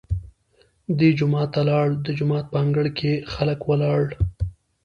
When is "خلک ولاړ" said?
3.33-4.01